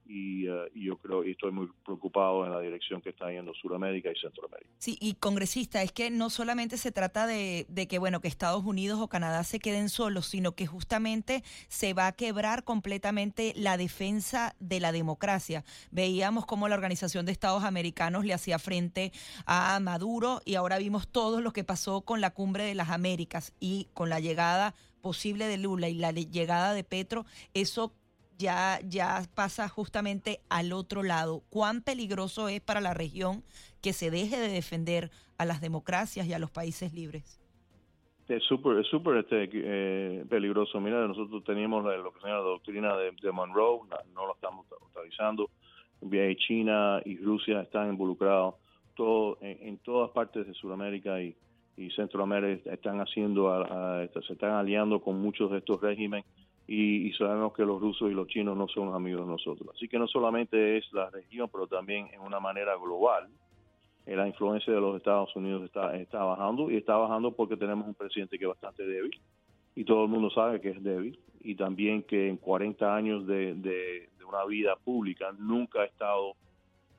y, 0.07 0.45
yo 0.75 0.97
creo 0.97 1.23
y 1.23 1.31
estoy 1.31 1.51
muy 1.51 1.69
preocupado 1.83 2.45
en 2.45 2.51
la 2.51 2.59
dirección 2.59 3.01
que 3.01 3.09
está 3.09 3.31
yendo 3.31 3.53
Sudamérica 3.53 4.09
y 4.11 4.19
Centroamérica. 4.19 4.69
Sí, 4.77 4.97
y 5.01 5.15
congresista, 5.15 5.81
es 5.81 5.91
que 5.91 6.09
no 6.11 6.29
solamente 6.29 6.77
se 6.77 6.91
trata 6.91 7.27
de, 7.27 7.65
de, 7.69 7.87
que 7.87 7.99
bueno 7.99 8.21
que 8.21 8.27
Estados 8.27 8.63
Unidos 8.63 8.99
o 9.01 9.07
Canadá 9.07 9.43
se 9.43 9.59
queden 9.59 9.89
solos, 9.89 10.27
sino 10.27 10.53
que 10.53 10.67
justamente 10.67 11.43
se 11.67 11.93
va 11.93 12.07
a 12.07 12.11
quebrar 12.13 12.63
completamente 12.63 13.53
la 13.55 13.77
defensa 13.77 14.55
de 14.59 14.79
la 14.79 14.91
democracia. 14.91 15.63
Veíamos 15.91 16.45
cómo 16.45 16.67
la 16.67 16.75
Organización 16.75 17.25
de 17.25 17.31
Estados 17.31 17.63
Americanos 17.63 18.25
le 18.25 18.33
hacía 18.33 18.59
frente 18.59 19.11
a 19.45 19.79
Maduro 19.79 20.41
y 20.45 20.55
ahora 20.55 20.77
vimos 20.77 21.07
todo 21.07 21.41
lo 21.41 21.51
que 21.53 21.63
pasó 21.63 22.01
con 22.01 22.21
la 22.21 22.31
cumbre 22.31 22.63
de 22.63 22.75
las 22.75 22.89
Américas 22.89 23.53
y 23.59 23.87
con 23.93 24.09
la 24.09 24.19
llegada 24.19 24.75
posible 25.01 25.47
de 25.47 25.57
Lula 25.57 25.89
y 25.89 25.95
la 25.95 26.11
llegada 26.11 26.73
de 26.73 26.83
Petro, 26.83 27.25
eso 27.53 27.93
ya, 28.37 28.79
ya 28.87 29.23
pasa 29.35 29.67
justamente 29.67 30.41
al 30.49 30.71
otro 30.73 31.03
lado. 31.03 31.43
¿Cuán 31.49 31.81
peligroso 31.81 32.47
es 32.47 32.61
para 32.61 32.81
la 32.81 32.93
región 32.93 33.43
que 33.81 33.93
se 33.93 34.11
deje 34.11 34.39
de 34.39 34.49
defender 34.49 35.11
a 35.37 35.45
las 35.45 35.61
democracias 35.61 36.27
y 36.27 36.33
a 36.33 36.39
los 36.39 36.51
países 36.51 36.93
libres? 36.93 37.39
es 38.29 38.43
súper 38.43 38.77
es 38.77 38.87
súper 38.87 39.17
este, 39.17 39.49
eh, 39.51 40.25
peligroso. 40.29 40.79
Mira, 40.79 41.07
nosotros 41.07 41.43
teníamos 41.43 41.83
lo 41.83 42.13
que 42.13 42.19
se 42.19 42.27
llama 42.27 42.39
la 42.39 42.45
doctrina 42.45 42.95
de, 42.95 43.31
Monroe, 43.31 43.81
no, 44.13 44.25
lo 44.25 44.35
estamos 44.35 44.65
utilizando. 44.95 45.49
China 46.37 47.01
y 47.03 47.17
Rusia 47.17 47.61
están 47.61 47.89
involucrados 47.89 48.55
en, 49.41 49.77
todas 49.79 50.11
partes 50.11 50.45
de 50.45 50.53
Sudamérica 50.53 51.21
y, 51.21 51.35
Centroamérica 51.91 52.73
están 52.73 52.99
haciendo, 52.99 53.49
se 54.25 54.33
están 54.33 54.51
aliando 54.51 55.01
con 55.01 55.21
muchos 55.21 55.51
de 55.51 55.59
estos 55.59 55.79
regímenes 55.81 56.25
y, 56.67 57.11
sabemos 57.13 57.53
que 57.53 57.65
los 57.65 57.81
rusos 57.81 58.11
y 58.11 58.13
los 58.13 58.27
chinos 58.27 58.55
no 58.55 58.67
son 58.67 58.93
amigos 58.93 59.25
de 59.25 59.31
nosotros. 59.31 59.69
Así 59.75 59.87
que 59.87 59.97
no 59.97 60.07
solamente 60.07 60.77
es 60.77 60.91
la 60.93 61.09
región, 61.09 61.49
pero 61.51 61.65
también 61.65 62.07
en 62.13 62.21
una 62.21 62.39
manera 62.39 62.75
global 62.75 63.27
eh, 64.05 64.15
la 64.15 64.27
influencia 64.27 64.71
de 64.71 64.79
los 64.79 64.95
Estados 64.97 65.35
Unidos 65.35 65.63
está, 65.63 65.95
está 65.95 66.23
bajando 66.23 66.69
y 66.69 66.77
está 66.77 66.95
bajando 66.95 67.31
porque 67.31 67.57
tenemos 67.57 67.87
un 67.87 67.95
presidente 67.95 68.37
que 68.37 68.45
es 68.45 68.49
bastante 68.49 68.85
débil 68.85 69.19
y 69.75 69.83
todo 69.83 70.03
el 70.03 70.09
mundo 70.09 70.29
sabe 70.29 70.61
que 70.61 70.69
es 70.69 70.83
débil 70.83 71.19
y 71.41 71.55
también 71.55 72.03
que 72.03 72.27
en 72.27 72.37
40 72.37 72.95
años 72.95 73.25
de, 73.25 73.55
de, 73.55 74.09
una 74.27 74.45
vida 74.45 74.75
pública 74.75 75.31
nunca 75.39 75.81
ha 75.81 75.85
estado, 75.85 76.35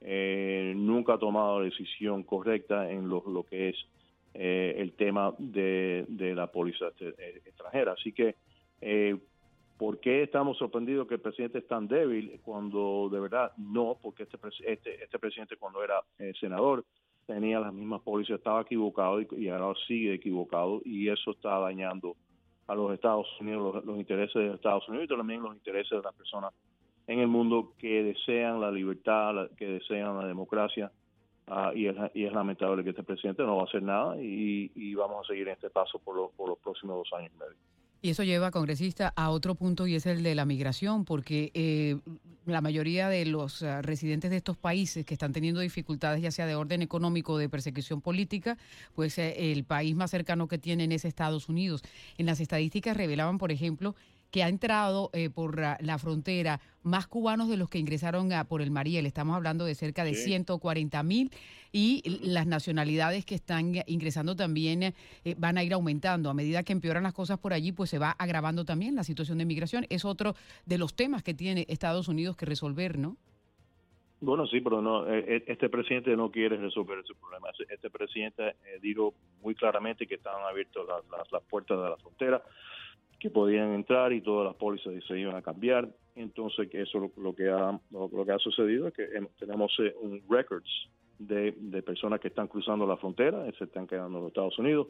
eh, 0.01 0.73
nunca 0.75 1.15
ha 1.15 1.19
tomado 1.19 1.61
la 1.61 1.67
decisión 1.67 2.25
correcta 2.25 2.91
en 2.91 3.09
lo 3.09 3.45
que 3.49 3.69
es 3.69 3.77
eh, 4.35 4.75
el 4.79 4.93
tema 4.93 5.35
de, 5.39 6.05
de 6.09 6.35
la 6.35 6.47
póliza 6.49 6.89
extranjera. 7.45 7.93
Así 7.93 8.13
que 8.13 8.37
eh, 8.81 9.17
¿Por 9.81 9.99
qué 9.99 10.23
estamos 10.25 10.59
sorprendidos 10.59 11.09
que 11.09 11.15
el 11.15 11.23
presidente 11.23 11.57
es 11.57 11.67
tan 11.67 11.89
débil 11.89 12.39
cuando 12.45 13.09
de 13.11 13.19
verdad 13.19 13.53
no? 13.57 13.97
Porque 14.03 14.25
este, 14.25 14.37
este, 14.67 15.03
este 15.03 15.19
presidente 15.19 15.57
cuando 15.57 15.83
era 15.83 16.03
eh, 16.19 16.35
senador 16.39 16.85
tenía 17.25 17.61
las 17.61 17.73
mismas 17.73 18.03
pólizas, 18.03 18.37
estaba 18.37 18.61
equivocado 18.61 19.23
y, 19.23 19.49
ahora 19.49 19.73
sigue 19.87 20.13
equivocado 20.13 20.83
y 20.85 21.09
eso 21.09 21.31
está 21.31 21.59
dañando 21.61 22.15
a 22.67 22.75
los 22.75 22.93
Estados 22.93 23.27
Unidos, 23.41 23.83
los, 23.83 23.97
intereses 23.97 24.35
de 24.35 24.55
Estados 24.55 24.87
Unidos 24.87 25.07
y 25.07 25.17
también 25.17 25.43
los 25.43 25.55
intereses 25.55 25.93
de 25.93 26.03
las 26.03 26.15
personas 26.15 26.53
en 27.07 27.21
el 27.21 27.29
mundo 27.29 27.73
que 27.79 28.03
desean 28.03 28.61
la 28.61 28.71
libertad, 28.71 29.49
que 29.57 29.67
desean 29.67 30.19
la 30.19 30.27
democracia. 30.27 30.93
Ah, 31.47 31.73
y, 31.75 31.87
es, 31.87 32.33
lamentable 32.33 32.85
que 32.85 32.91
este 32.91 33.03
presidente 33.03 33.43
no 33.43 33.57
va 33.57 33.63
a 33.63 33.65
hacer 33.65 33.83
nada 33.83 34.17
y, 34.21 34.95
vamos 34.95 35.25
a 35.25 35.29
seguir 35.29 35.49
en 35.49 35.55
este 35.55 35.71
paso 35.71 35.99
por, 35.99 36.31
por 36.33 36.49
los 36.49 36.59
próximos 36.59 36.97
dos 36.99 37.19
años 37.19 37.33
y 38.03 38.11
eso 38.11 38.25
lleva, 38.25 38.51
congresista, 38.51 39.13
a 39.15 39.29
otro 39.29 39.55
punto 39.55 39.87
y 39.87 39.95
es 39.95 40.07
el 40.07 40.23
de 40.23 40.35
la 40.35 40.47
migración, 40.47 41.05
porque 41.05 41.51
eh, 41.53 41.99
la 42.47 42.63
mayoría 42.63 43.11
de 43.11 43.27
los 43.27 43.61
eh, 43.61 43.83
residentes 43.83 44.31
de 44.31 44.39
estos 44.39 44.57
países 44.57 45.05
que 45.05 45.13
están 45.13 45.35
teniendo 45.35 45.61
dificultades, 45.61 46.23
ya 46.23 46.31
sea 46.31 46.47
de 46.47 46.55
orden 46.55 46.81
económico 46.81 47.35
o 47.35 47.39
de 47.39 47.51
persecución 47.51 48.01
política, 48.01 48.57
pues 48.95 49.19
eh, 49.19 49.53
el 49.53 49.65
país 49.65 49.95
más 49.95 50.11
cercano 50.11 50.49
que 50.49 50.57
tienen 50.57 50.93
es 50.93 51.05
Estados 51.05 51.51
Unidos. 51.51 51.83
En 52.17 52.25
las 52.25 52.41
estadísticas 52.41 52.97
revelaban, 52.97 53.37
por 53.37 53.53
ejemplo, 53.53 53.95
que 54.31 54.43
ha 54.43 54.49
entrado 54.49 55.11
eh, 55.13 55.31
por 55.31 55.59
la 55.59 55.99
frontera 55.99 56.61
más 56.83 57.07
cubanos 57.07 57.49
de 57.49 57.57
los 57.57 57.69
que 57.69 57.79
ingresaron 57.79 58.31
por 58.49 58.63
el 58.63 58.71
Mariel. 58.71 59.07
Estamos 59.07 59.37
hablando 59.37 59.65
de 59.65 59.75
cerca 59.75 60.05
de 60.05 60.15
140 60.15 61.03
mil 61.03 61.31
y 61.73 62.03
las 62.23 62.47
nacionalidades 62.47 63.25
que 63.27 63.35
están 63.35 63.75
ingresando 63.87 64.37
también 64.37 64.83
eh, 64.83 64.95
van 65.37 65.59
a 65.59 65.65
ir 65.65 65.73
aumentando. 65.73 66.31
A 66.31 66.35
medida 66.35 66.63
que 66.63 66.73
empeoran 66.73 67.03
las 67.03 67.13
cosas 67.13 67.39
por 67.39 67.53
allí, 67.53 67.73
pues 67.73 67.91
se 67.91 67.99
va 67.99 68.13
agravando 68.13 68.65
también 68.65 68.95
la 68.95 69.05
situación 69.05 69.39
de 69.39 69.45
migración. 69.45 69.87
Es 69.91 70.05
otro 70.05 70.35
de 70.65 70.79
los 70.79 70.95
temas 70.95 71.23
que 71.23 71.35
tiene 71.35 71.67
Estados 71.69 72.09
Unidos 72.09 72.37
que 72.37 72.47
resolver, 72.47 72.99
¿no? 72.99 73.17
Bueno, 74.23 74.47
sí, 74.47 74.61
pero 74.61 74.83
no, 74.83 75.11
eh, 75.11 75.45
este 75.47 75.71
presidente 75.71 76.15
no 76.15 76.31
quiere 76.31 76.59
resolver 76.59 76.99
ese 76.99 77.15
problema. 77.15 77.49
Este 77.71 77.89
presidente 77.89 78.57
dijo 78.83 79.15
muy 79.43 79.55
claramente 79.55 80.07
que 80.07 80.17
estaban 80.17 80.47
abiertas 80.47 80.83
las, 80.87 81.33
las 81.33 81.43
puertas 81.45 81.79
de 81.79 81.89
la 81.89 81.97
frontera 81.97 82.43
que 83.21 83.31
podían 83.31 83.75
entrar 83.75 84.13
y 84.13 84.23
todas 84.23 84.47
las 84.47 84.57
pólizas 84.57 84.93
se 85.07 85.19
iban 85.19 85.37
a 85.37 85.43
cambiar. 85.43 85.89
Entonces, 86.17 86.69
eso 86.73 86.99
lo, 86.99 87.13
lo 87.23 87.35
que 87.35 87.49
ha 87.49 87.79
lo, 87.91 88.25
que 88.25 88.33
ha 88.33 88.39
sucedido 88.39 88.89
es 88.89 88.95
que 88.95 89.07
tenemos 89.39 89.73
eh, 89.79 89.95
un 90.01 90.23
records 90.29 90.89
de, 91.19 91.53
personas 91.83 92.19
que 92.19 92.29
están 92.29 92.49
cruzando 92.49 92.87
la 92.87 92.97
frontera, 92.97 93.45
se 93.59 93.65
están 93.65 93.87
quedando 93.87 94.19
en 94.19 94.25
los 94.25 94.31
Estados 94.31 94.59
Unidos. 94.59 94.89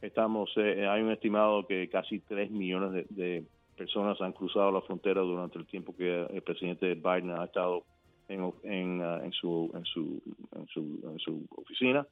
Estamos 0.00 0.50
eh, 0.56 0.86
hay 0.86 1.02
un 1.02 1.10
estimado 1.10 1.66
que 1.66 1.88
casi 1.88 2.20
3 2.20 2.50
millones 2.50 3.06
de, 3.10 3.44
personas 3.76 4.20
han 4.20 4.32
cruzado 4.32 4.70
la 4.70 4.82
frontera 4.82 5.22
durante 5.22 5.58
el 5.58 5.66
tiempo 5.66 5.94
que 5.96 6.26
el 6.30 6.42
presidente 6.42 6.94
Biden 6.94 7.30
ha 7.30 7.44
estado 7.44 7.84
en, 8.28 8.52
en, 8.62 9.00
uh, 9.00 9.24
en, 9.24 9.32
su, 9.32 9.70
en, 9.74 9.84
su, 9.86 10.22
en, 10.54 11.18
su, 11.18 11.46
oficina. 11.56 12.06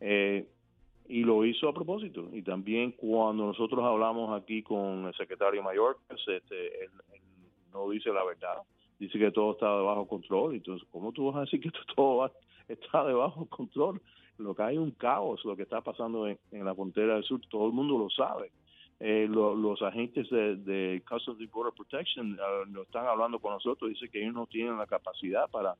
Eh, 0.00 0.46
y 1.06 1.22
lo 1.22 1.44
hizo 1.44 1.68
a 1.68 1.74
propósito. 1.74 2.28
Y 2.32 2.42
también 2.42 2.92
cuando 2.92 3.46
nosotros 3.46 3.84
hablamos 3.84 4.40
aquí 4.40 4.62
con 4.62 5.06
el 5.06 5.14
secretario 5.14 5.62
mayor, 5.62 5.98
pues, 6.08 6.20
este, 6.26 6.84
él, 6.84 6.90
no 7.72 7.90
dice 7.90 8.10
la 8.10 8.24
verdad, 8.24 8.58
dice 8.98 9.18
que 9.18 9.30
todo 9.30 9.52
está 9.52 9.76
de 9.76 9.82
bajo 9.82 10.06
control. 10.06 10.54
Entonces, 10.54 10.86
¿cómo 10.90 11.12
tú 11.12 11.26
vas 11.26 11.36
a 11.36 11.40
decir 11.40 11.60
que 11.60 11.70
todo 11.96 12.30
está 12.68 13.04
de 13.04 13.12
bajo 13.12 13.46
control? 13.46 14.00
Lo 14.38 14.54
que 14.54 14.62
hay 14.62 14.78
un 14.78 14.92
caos, 14.92 15.44
lo 15.44 15.56
que 15.56 15.62
está 15.62 15.80
pasando 15.80 16.26
en, 16.26 16.38
la 16.50 16.74
frontera 16.74 17.14
del 17.14 17.24
sur, 17.24 17.40
todo 17.48 17.66
el 17.66 17.72
mundo 17.72 17.98
lo 17.98 18.10
sabe. 18.10 18.50
Eh, 19.00 19.26
los 19.28 19.82
agentes 19.82 20.30
de, 20.30 20.56
de 20.56 21.02
Customs 21.08 21.40
and 21.40 21.50
Border 21.50 21.72
Protection 21.74 22.38
uh, 22.38 22.82
están 22.82 23.06
hablando 23.06 23.40
con 23.40 23.52
nosotros, 23.52 23.90
dice 23.90 24.08
que 24.08 24.22
ellos 24.22 24.34
no 24.34 24.46
tienen 24.46 24.78
la 24.78 24.86
capacidad 24.86 25.50
para 25.50 25.76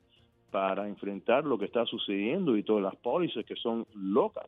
para 0.51 0.87
enfrentar 0.87 1.43
lo 1.43 1.57
que 1.57 1.65
está 1.65 1.85
sucediendo 1.85 2.55
y 2.55 2.63
todas 2.63 2.81
las 2.81 2.95
pólizas 2.95 3.43
que 3.43 3.57
son 3.57 3.85
locas 3.93 4.45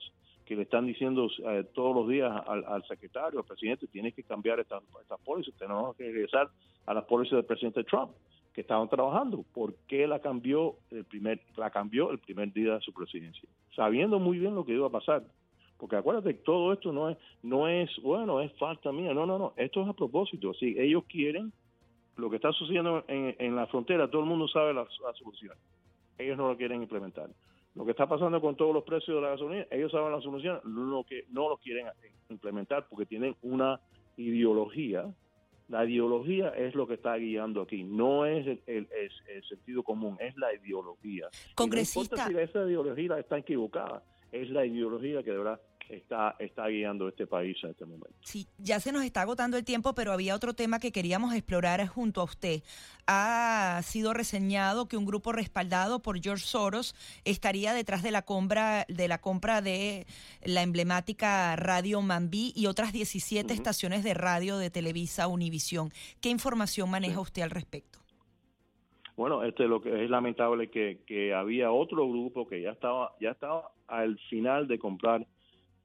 que 0.48 0.56
le 0.56 0.64
están 0.64 0.86
diciendo 0.86 1.28
eh, 1.46 1.66
todos 1.74 1.94
los 1.94 2.08
días 2.08 2.32
al, 2.48 2.84
secretario, 2.88 3.40
al 3.40 3.46
presidente, 3.46 3.86
tiene 3.88 4.14
que 4.14 4.24
cambiar 4.24 4.60
estas 4.62 4.82
esta 5.02 5.18
tenemos 5.60 5.96
que 5.98 6.06
regresar 6.06 6.50
a 6.86 6.94
las 6.94 7.04
pólizas 7.04 7.36
del 7.36 7.46
presidente 7.46 7.84
Trump, 7.84 8.12
que 8.54 8.62
estaban 8.62 8.88
trabajando. 8.88 9.44
¿Por 9.54 9.76
qué 9.88 10.08
la 10.08 10.20
cambió 10.20 10.76
el 10.90 11.04
primer, 11.04 11.42
la 11.58 11.70
cambió 11.70 12.12
el 12.12 12.20
primer 12.20 12.54
día 12.54 12.76
de 12.76 12.82
su 12.82 12.94
presidencia? 12.94 13.48
Sabiendo 13.76 14.20
muy 14.20 14.40
bien 14.40 14.56
lo 14.56 14.66
que 14.66 14.72
iba 14.72 14.88
a 14.88 14.90
pasar. 14.90 15.24
Porque 15.78 15.98
acuérdate, 15.98 16.34
todo 16.34 16.72
esto 16.72 16.94
no 16.94 17.10
es, 17.10 17.18
no 17.44 17.68
es, 17.68 17.90
bueno, 18.02 18.40
es 18.40 18.52
falta 18.54 18.92
mía, 18.92 19.14
no, 19.14 19.26
no, 19.26 19.38
no, 19.38 19.54
esto 19.58 19.84
es 19.84 19.90
a 19.90 19.94
propósito. 19.94 20.54
Sí, 20.54 20.76
ellos 20.78 21.04
quieren 21.10 21.52
lo 22.16 22.30
que 22.30 22.38
está 22.38 22.54
sucediendo 22.54 23.04
en, 23.10 23.36
en 23.38 23.56
la 23.56 23.68
frontera, 23.68 24.10
todo 24.10 24.22
el 24.22 24.28
mundo 24.28 24.48
sabe 24.48 24.74
la 24.74 24.88
solución. 25.20 25.56
Ellos 26.18 26.38
no 26.38 26.48
lo 26.48 26.58
quieren 26.58 26.82
implementar. 26.82 27.30
Lo 27.78 27.86
que 27.86 27.92
está 27.92 28.08
pasando 28.08 28.42
con 28.42 28.56
todos 28.56 28.74
los 28.74 28.84
precios 28.84 29.18
de 29.18 29.22
la 29.22 29.30
gasolina, 29.30 29.68
ellos 29.70 29.92
saben 29.92 30.12
la 30.12 30.20
solución, 30.20 30.60
lo 30.64 31.04
que 31.04 31.26
no 31.30 31.48
lo 31.48 31.58
quieren 31.58 31.86
implementar 32.28 32.88
porque 32.90 33.06
tienen 33.06 33.36
una 33.44 33.80
ideología. 34.18 35.06
La 35.70 35.86
ideología 35.86 36.50
es 36.50 36.74
lo 36.74 36.88
que 36.88 36.96
está 36.96 37.16
guiando 37.18 37.62
aquí, 37.62 37.84
no 37.84 38.26
es 38.26 38.48
el, 38.66 38.88
sentido 39.48 39.84
común, 39.84 40.18
es 40.20 40.36
la 40.38 40.54
ideología. 40.56 41.28
Congresista. 41.54 42.16
no 42.16 42.28
si 42.28 42.38
esa 42.40 42.66
ideología 42.66 43.20
está 43.20 43.38
equivocada, 43.38 44.02
es 44.32 44.50
la 44.50 44.66
ideología 44.66 45.22
que 45.22 45.32
deberá 45.32 45.60
está, 45.90 46.36
está 46.40 46.68
guiando 46.68 47.08
este 47.08 47.28
país 47.28 47.58
en 47.64 47.72
este 47.72 47.86
momento. 47.86 48.16
Sí, 48.22 48.48
ya 48.58 48.80
se 48.80 48.92
nos 48.92 49.04
está 49.04 49.22
agotando 49.22 49.58
el 49.58 49.64
tiempo, 49.64 49.94
pero 49.94 50.12
había 50.12 50.36
otro 50.36 50.54
tema 50.54 50.80
que 50.80 50.92
queríamos 50.92 51.34
explorar 51.34 51.86
junto 51.88 52.22
a 52.22 52.26
usted. 52.26 52.62
Ha 53.08 53.80
sido 53.84 54.14
reseñado 54.14 54.88
que 54.88 54.98
un 54.98 55.06
grupo 55.06 55.32
respaldado 55.32 56.02
por 56.02 56.20
George 56.22 56.46
Soros 56.46 56.96
estaría 57.26 57.74
detrás 57.74 58.04
de 58.04 58.12
la 58.12 58.24
compra 58.24 58.86
de 58.88 59.08
la 59.08 59.20
compra 59.20 59.62
de 59.62 60.06
la 60.44 60.62
emblemática 60.62 61.56
Radio 61.56 62.02
Mambí 62.02 62.52
y 62.56 62.68
otras 62.68 62.94
17 62.94 63.54
estaciones 63.54 64.04
de 64.04 64.14
radio 64.14 64.58
de 64.58 64.70
Televisa 64.70 65.28
Univisión. 65.28 65.90
¿Qué 66.22 66.30
información 66.30 66.90
maneja 66.90 67.20
usted 67.20 67.42
al 67.42 67.52
respecto? 67.52 68.00
Bueno, 69.16 69.44
este 69.44 69.68
lo 69.68 69.82
que 69.82 70.04
es 70.04 70.10
lamentable 70.10 70.70
que, 70.70 71.00
que 71.08 71.34
había 71.34 71.72
otro 71.72 72.08
grupo 72.08 72.48
que 72.48 72.62
ya 72.62 72.72
estaba 72.72 73.16
ya 73.20 73.32
estaba 73.32 73.72
al 73.88 74.20
final 74.30 74.68
de 74.68 74.78
comprar 74.78 75.26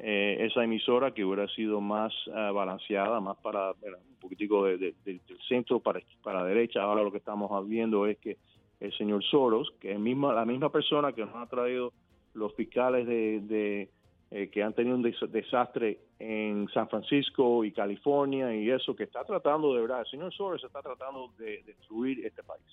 eh, 0.05 0.37
esa 0.41 0.65
emisora 0.65 1.15
que 1.15 1.25
hubiera 1.25 1.47
sido 1.47 1.81
más 1.81 2.13
eh, 2.27 2.31
balanceada, 2.53 3.21
más 3.21 3.37
para 3.37 3.71
un 3.71 4.17
poquitico 4.21 4.65
de, 4.65 4.95
del 5.05 5.21
centro 5.49 5.79
para, 5.79 6.01
para 6.25 6.45
derecha. 6.45 6.83
Ahora 6.83 7.05
lo 7.05 7.13
que 7.13 7.19
estamos 7.19 7.69
viendo 7.69 8.07
es 8.09 8.19
que 8.19 8.37
el 8.81 8.93
señor 8.99 9.23
Soros, 9.23 9.73
que 9.81 9.93
es 9.93 10.01
misma, 10.01 10.35
la 10.35 10.45
misma 10.45 10.73
persona 10.73 11.13
que 11.13 11.25
nos 11.25 11.37
ha 11.37 11.47
traído 11.47 11.93
los 12.35 12.53
fiscales 12.55 13.07
de, 13.07 13.89
eh, 14.33 14.49
que 14.51 14.63
han 14.65 14.73
tenido 14.73 14.97
un 14.97 15.03
desastre 15.03 16.01
en 16.19 16.69
San 16.75 16.89
Francisco 16.89 17.65
y 17.65 17.71
California 17.71 18.53
y 18.57 18.71
eso, 18.71 18.97
que 18.97 19.05
está 19.05 19.23
tratando 19.23 19.73
de 19.73 19.83
verdad, 19.83 20.01
el 20.01 20.07
señor 20.07 20.33
Soros 20.33 20.65
está 20.65 20.83
tratando 20.83 21.31
de 21.39 21.63
destruir 21.63 22.27
este 22.27 22.43
país 22.43 22.65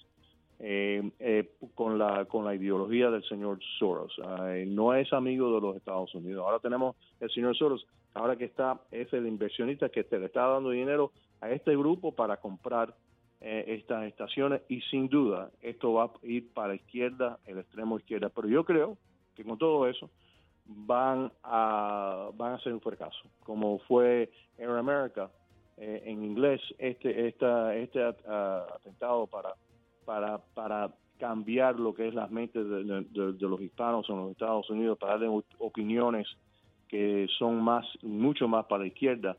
eh, 0.60 1.10
eh, 1.20 1.52
con 1.74 1.98
la 1.98 2.26
con 2.26 2.44
la 2.44 2.54
ideología 2.54 3.10
del 3.10 3.24
señor 3.24 3.60
Soros. 3.78 4.14
no 4.68 4.94
es 4.94 5.12
amigo 5.14 5.54
de 5.56 5.62
los 5.62 5.76
Estados 5.78 6.14
Unidos. 6.14 6.44
Ahora 6.46 6.60
tenemos 6.60 6.96
el 7.20 7.30
señor 7.32 7.56
Soros, 7.56 7.86
ahora 8.14 8.36
que 8.36 8.46
está 8.46 8.82
es 8.92 9.12
el 9.14 9.26
inversionista 9.26 9.90
que 9.90 10.04
te 10.04 10.20
le 10.20 10.26
está 10.26 10.48
dando 10.48 10.72
dinero 10.72 11.12
a 11.42 11.50
este 11.52 11.76
grupo 11.76 12.12
para 12.12 12.38
comprar 12.38 12.94
eh, 13.42 13.64
estas 13.68 14.06
estaciones 14.06 14.62
y 14.68 14.82
sin 14.82 15.08
duda 15.08 15.50
esto 15.62 15.94
va 15.94 16.04
a 16.04 16.12
ir 16.24 16.52
para 16.54 16.70
la 16.70 16.76
izquierda, 16.76 17.40
el 17.46 17.60
extremo 17.60 17.98
izquierda. 17.98 18.30
Pero 18.30 18.50
yo 18.50 18.66
creo 18.66 18.98
que 19.34 19.46
con 19.46 19.58
todo 19.58 19.88
eso 19.88 20.10
van 20.66 21.32
a 21.44 22.32
van 22.36 22.54
a 22.54 22.60
ser 22.60 22.74
un 22.74 22.82
fracaso, 22.82 23.30
como 23.46 23.80
fue 23.80 24.30
Air 24.58 24.72
America 24.72 25.32
eh, 25.78 26.04
en 26.06 26.26
inglés 26.26 26.62
este 26.78 27.30
esta, 27.30 27.74
este 27.76 28.04
atentado 28.04 29.26
para 29.26 29.54
para 30.10 30.40
para 30.56 30.90
cambiar 31.20 31.80
lo 31.80 31.94
que 31.94 32.08
es 32.08 32.16
las 32.16 32.32
mentes 32.32 32.68
de, 32.68 33.06
los 33.40 33.62
hispanos 33.62 34.10
en 34.10 34.18
los 34.18 34.32
Estados 34.32 34.68
Unidos 34.72 34.98
para 34.98 35.20
darle 35.20 35.44
opiniones 35.60 36.28
que 36.88 37.28
son 37.38 37.62
más 37.62 37.86
mucho 38.02 38.48
más 38.48 38.66
para 38.66 38.82
la 38.82 38.88
izquierda 38.88 39.38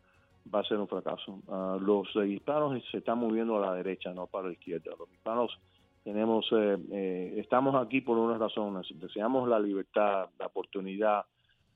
va 0.55 0.61
a 0.61 0.65
ser 0.65 0.79
un 0.79 0.87
fracaso. 0.87 1.41
Ah, 1.49 1.77
los 1.81 2.07
hispanos 2.15 2.81
se 2.93 2.99
están 2.99 3.19
moviendo 3.19 3.57
a 3.57 3.67
la 3.67 3.75
derecha, 3.75 4.15
no 4.15 4.29
para 4.29 4.47
la 4.47 4.53
izquierda. 4.53 4.93
Los 4.97 5.11
hispanos 5.13 5.59
tenemos, 6.05 6.47
eh, 6.53 6.79
eh, 6.93 7.35
estamos 7.39 7.75
aquí 7.75 8.01
por 8.01 8.17
unas 8.17 8.39
razones. 8.39 8.87
Deseamos 8.95 9.49
la 9.49 9.59
libertad, 9.59 10.29
la 10.39 10.47
oportunidad, 10.47 11.25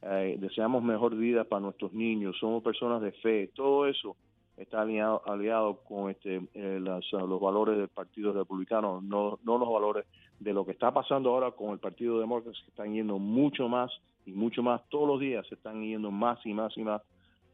eh, 0.03 0.37
deseamos 0.39 0.85
mejor 0.85 1.17
vida 1.17 1.43
para 1.43 1.61
nuestros 1.61 1.93
niños, 1.93 2.37
somos 2.39 2.63
personas 2.63 3.03
de 3.03 3.11
fe, 3.11 3.51
todo 3.55 3.87
eso 3.87 4.17
está 4.57 4.83
aliado, 4.83 5.23
aliado 5.27 5.79
con 5.85 6.11
este, 6.11 6.41
los 6.55 7.41
valores 7.41 7.77
del 7.77 7.89
Partido 7.89 8.33
Republicano, 8.33 9.01
no, 9.03 9.39
no 9.45 9.59
los 9.59 9.69
valores 9.71 10.07
de 10.39 10.53
lo 10.53 10.65
que 10.65 10.73
está 10.73 10.93
pasando 10.93 11.31
ahora 11.31 11.53
con 11.53 11.71
el 11.71 11.79
Partido 11.79 12.21
Demócrata, 12.21 12.57
que 12.65 12.71
están 12.71 12.93
yendo 12.93 13.19
mucho 13.19 13.69
más 13.69 13.91
y 14.27 14.33
mucho 14.33 14.63
más, 14.63 14.81
todos 14.89 15.07
los 15.09 15.21
días 15.21 15.47
se 15.49 15.55
están 15.55 15.83
yendo 15.83 16.11
más 16.11 16.39
y 16.47 16.55
más 16.55 16.77
y 16.77 16.83
más 16.83 17.03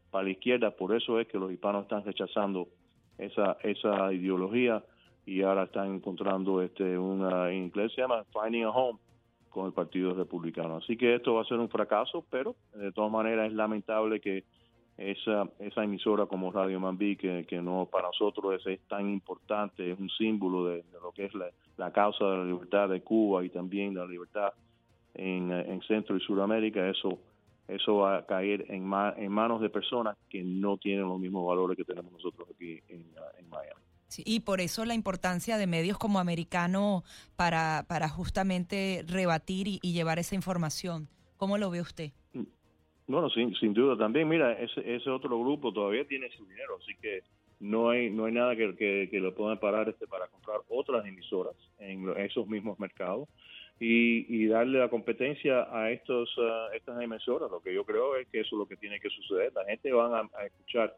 para 0.09 0.25
la 0.25 0.31
izquierda, 0.31 0.71
por 0.71 0.95
eso 0.95 1.19
es 1.19 1.27
que 1.27 1.37
los 1.37 1.51
hispanos 1.51 1.83
están 1.83 2.03
rechazando 2.03 2.67
esa, 3.17 3.57
esa 3.63 4.11
ideología 4.13 4.83
y 5.25 5.41
ahora 5.41 5.63
están 5.63 5.95
encontrando 5.95 6.61
este 6.61 6.97
una 6.97 7.51
en 7.51 7.65
inglés 7.65 7.93
se 7.93 8.01
llama 8.01 8.25
finding 8.33 8.63
a 8.63 8.69
home 8.71 8.99
con 9.49 9.67
el 9.67 9.73
Partido 9.73 10.13
Republicano. 10.13 10.77
Así 10.77 10.97
que 10.97 11.15
esto 11.15 11.35
va 11.35 11.41
a 11.41 11.45
ser 11.45 11.59
un 11.59 11.69
fracaso, 11.69 12.25
pero 12.29 12.55
de 12.73 12.91
todas 12.91 13.11
maneras 13.11 13.47
es 13.47 13.53
lamentable 13.53 14.19
que 14.19 14.45
esa 15.09 15.49
esa 15.59 15.83
emisora 15.83 16.25
como 16.25 16.51
Radio 16.51 16.79
Mambí, 16.79 17.15
que, 17.15 17.45
que 17.47 17.61
no 17.61 17.87
para 17.91 18.07
nosotros 18.07 18.61
es, 18.65 18.79
tan 18.87 19.09
importante, 19.09 19.91
es 19.91 19.99
un 19.99 20.09
símbolo 20.09 20.65
de, 20.65 20.83
lo 21.01 21.11
que 21.11 21.25
es 21.25 21.33
la, 21.33 21.91
causa 21.91 22.25
de 22.25 22.37
la 22.37 22.45
libertad 22.45 22.89
de 22.89 23.01
Cuba 23.01 23.43
y 23.43 23.49
también 23.49 23.95
la 23.95 24.05
libertad 24.05 24.53
en, 25.13 25.51
en 25.51 25.81
Centro 25.81 26.15
y 26.15 26.21
Sudamérica, 26.21 26.87
eso 26.87 27.19
eso 27.67 27.97
va 27.97 28.17
a 28.17 28.25
caer 28.25 28.65
en, 28.69 28.91
en 29.17 29.31
manos 29.31 29.61
de 29.61 29.69
personas 29.69 30.17
que 30.29 30.43
no 30.43 30.77
tienen 30.77 31.07
los 31.07 31.19
mismos 31.19 31.47
valores 31.47 31.77
que 31.77 31.85
tenemos 31.85 32.11
nosotros 32.11 32.47
aquí 32.53 32.81
en, 32.89 33.05
en 33.37 33.49
Miami 33.49 33.81
y 34.17 34.41
por 34.41 34.61
eso 34.61 34.85
la 34.85 34.93
importancia 34.93 35.57
de 35.57 35.67
medios 35.67 35.97
como 35.97 36.19
Americano 36.19 37.03
para, 37.35 37.85
para 37.87 38.09
justamente 38.09 39.03
rebatir 39.07 39.67
y, 39.67 39.79
llevar 39.79 40.19
esa 40.19 40.35
información. 40.35 41.09
¿Cómo 41.37 41.57
lo 41.57 41.69
ve 41.69 41.81
usted? 41.81 42.11
Bueno, 43.11 43.29
sin, 43.29 43.53
sin 43.55 43.73
duda 43.73 43.97
también. 43.97 44.27
Mira, 44.27 44.53
ese, 44.53 44.95
ese 44.95 45.09
otro 45.09 45.39
grupo 45.39 45.73
todavía 45.73 46.07
tiene 46.07 46.29
su 46.31 46.45
dinero, 46.45 46.77
así 46.81 46.93
que 47.01 47.21
no 47.59 47.89
hay 47.89 48.09
no 48.09 48.25
hay 48.25 48.33
nada 48.33 48.55
que, 48.55 49.07
que, 49.11 49.19
lo 49.19 49.35
puedan 49.35 49.59
parar 49.59 49.87
este 49.87 50.07
para 50.07 50.27
comprar 50.27 50.61
otras 50.67 51.05
emisoras 51.05 51.55
en 51.77 52.09
esos 52.17 52.47
mismos 52.47 52.79
mercados 52.79 53.29
y, 53.79 54.25
y 54.35 54.47
darle 54.47 54.79
la 54.79 54.89
competencia 54.89 55.67
a 55.71 55.91
estos 55.91 56.35
estas 56.73 57.01
emisoras. 57.01 57.51
Lo 57.51 57.61
que 57.61 57.73
yo 57.73 57.83
creo 57.83 58.15
es 58.15 58.27
que 58.29 58.39
eso 58.39 58.55
es 58.55 58.59
lo 58.59 58.65
que 58.65 58.77
tiene 58.77 58.99
que 58.99 59.09
suceder. 59.09 59.51
La 59.53 59.65
gente 59.65 59.91
va 59.91 60.21
a 60.33 60.45
escuchar 60.45 60.95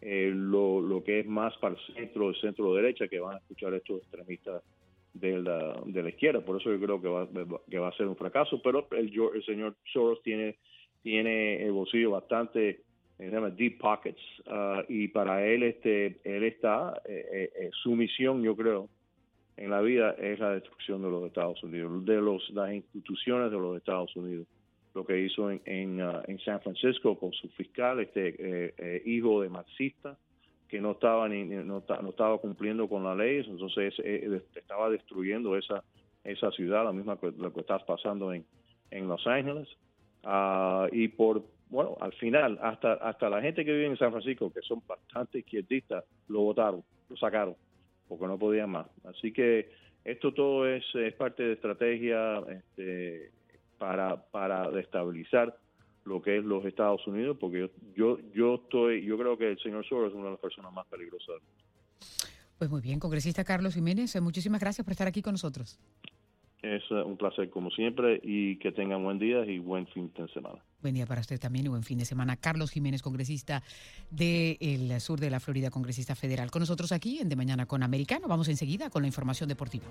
eh, 0.00 0.30
lo, 0.32 0.80
lo 0.80 1.02
que 1.02 1.20
es 1.20 1.26
más 1.26 1.56
para 1.58 1.74
el 1.74 1.94
centro, 1.94 2.28
el 2.28 2.36
centro 2.36 2.72
derecha, 2.74 3.08
que 3.08 3.18
van 3.18 3.34
a 3.34 3.38
escuchar 3.38 3.74
estos 3.74 3.98
extremistas 3.98 4.62
de 5.12 5.38
la, 5.38 5.80
de 5.84 6.02
la 6.02 6.08
izquierda. 6.10 6.40
Por 6.40 6.60
eso 6.60 6.70
yo 6.70 6.80
creo 6.80 7.02
que 7.02 7.08
va, 7.08 7.28
que 7.68 7.78
va 7.78 7.88
a 7.88 7.96
ser 7.96 8.06
un 8.06 8.16
fracaso. 8.16 8.60
Pero 8.62 8.86
el, 8.92 9.12
el 9.34 9.44
señor 9.44 9.74
Soros 9.92 10.22
tiene, 10.22 10.56
tiene 11.02 11.62
el 11.62 11.72
bolsillo 11.72 12.12
bastante 12.12 12.82
se 13.16 13.30
llama 13.30 13.50
deep 13.50 13.78
pockets 13.78 14.22
uh, 14.46 14.82
y 14.88 15.08
para 15.08 15.44
él 15.44 15.62
este 15.64 16.20
él 16.24 16.44
está 16.44 17.00
eh, 17.04 17.50
eh, 17.58 17.70
su 17.82 17.96
misión 17.96 18.42
yo 18.42 18.56
creo 18.56 18.88
en 19.56 19.70
la 19.70 19.80
vida 19.80 20.12
es 20.12 20.38
la 20.38 20.50
destrucción 20.50 21.02
de 21.02 21.10
los 21.10 21.26
Estados 21.26 21.62
Unidos 21.62 22.04
de 22.04 22.20
los 22.20 22.48
las 22.50 22.72
instituciones 22.72 23.50
de 23.50 23.58
los 23.58 23.76
Estados 23.76 24.14
Unidos 24.14 24.46
lo 24.94 25.06
que 25.06 25.20
hizo 25.20 25.50
en, 25.50 25.62
en, 25.64 26.02
uh, 26.02 26.22
San 26.44 26.60
Francisco 26.60 27.18
con 27.18 27.32
su 27.32 27.48
fiscal, 27.50 28.00
este 28.00 28.28
eh, 28.38 28.74
eh, 28.78 29.02
hijo 29.06 29.42
de 29.42 29.48
marxista, 29.48 30.16
que 30.68 30.80
no 30.80 30.92
estaba 30.92 31.28
ni, 31.28 31.44
no, 31.44 31.78
estaba 31.78 32.38
cumpliendo 32.38 32.88
con 32.88 33.04
la 33.04 33.14
ley, 33.14 33.44
entonces 33.46 33.94
eh, 34.02 34.42
estaba 34.54 34.90
destruyendo 34.90 35.56
esa 35.56 35.82
esa 36.24 36.50
ciudad, 36.50 36.84
la 36.84 36.92
misma 36.92 37.16
que 37.18 37.30
lo 37.30 37.52
que 37.54 37.60
está 37.60 37.78
pasando 37.78 38.34
en, 38.34 38.44
en 38.90 39.08
Los 39.08 39.26
Ángeles. 39.26 39.68
Uh, 40.24 40.88
y 40.92 41.08
por, 41.08 41.44
bueno, 41.70 41.96
al 42.00 42.12
final, 42.14 42.58
hasta, 42.62 42.94
hasta 42.94 43.28
la 43.30 43.40
gente 43.40 43.64
que 43.64 43.72
vive 43.72 43.86
en 43.86 43.96
San 43.96 44.10
Francisco, 44.10 44.52
que 44.52 44.60
son 44.62 44.82
bastante 44.86 45.38
izquierdistas, 45.38 46.04
lo 46.28 46.40
votaron, 46.40 46.82
lo 47.08 47.16
sacaron, 47.16 47.54
porque 48.08 48.26
no 48.26 48.38
podían 48.38 48.70
más. 48.70 48.86
Así 49.04 49.32
que 49.32 49.70
esto 50.04 50.32
todo 50.32 50.66
es, 50.66 50.84
es 50.94 51.14
parte 51.14 51.42
de 51.42 51.52
estrategia 51.52 52.38
este, 52.48 53.30
para, 53.78 54.16
para 54.16 54.70
destabilizar 54.70 55.56
lo 56.04 56.22
que 56.22 56.38
es 56.38 56.44
los 56.44 56.64
Estados 56.64 57.06
Unidos, 57.06 57.36
porque 57.38 57.70
yo, 57.94 58.18
yo, 58.32 58.54
estoy, 58.54 59.04
yo 59.04 59.18
creo 59.18 59.36
que 59.36 59.50
el 59.50 59.58
señor 59.58 59.86
Soros 59.86 60.08
es 60.08 60.14
una 60.14 60.26
de 60.26 60.30
las 60.32 60.40
personas 60.40 60.72
más 60.72 60.86
peligrosas 60.86 61.36
Pues 62.56 62.70
muy 62.70 62.80
bien, 62.80 62.98
congresista 62.98 63.44
Carlos 63.44 63.74
Jiménez, 63.74 64.18
muchísimas 64.22 64.60
gracias 64.60 64.84
por 64.84 64.92
estar 64.92 65.06
aquí 65.06 65.20
con 65.20 65.34
nosotros. 65.34 65.78
Es 66.62 66.82
eh, 66.90 66.94
un 66.94 67.16
placer 67.16 67.50
como 67.50 67.70
siempre 67.70 68.20
y 68.22 68.56
que 68.56 68.72
tengan 68.72 69.04
buen 69.04 69.18
día 69.18 69.44
y 69.44 69.58
buen 69.58 69.86
fin 69.88 70.12
de 70.16 70.28
semana. 70.28 70.58
Buen 70.82 70.94
día 70.94 71.06
para 71.06 71.20
usted 71.20 71.38
también 71.38 71.66
y 71.66 71.68
buen 71.68 71.82
fin 71.82 71.98
de 71.98 72.04
semana. 72.04 72.36
Carlos 72.36 72.70
Jiménez, 72.70 73.02
congresista 73.02 73.62
del 74.10 75.00
sur 75.00 75.20
de 75.20 75.30
la 75.30 75.40
Florida, 75.40 75.70
congresista 75.70 76.14
federal. 76.14 76.50
Con 76.50 76.60
nosotros 76.60 76.92
aquí 76.92 77.18
en 77.20 77.28
De 77.28 77.36
Mañana 77.36 77.66
con 77.66 77.82
Americano. 77.82 78.28
Vamos 78.28 78.48
enseguida 78.48 78.90
con 78.90 79.02
la 79.02 79.08
información 79.08 79.48
deportiva. 79.48 79.86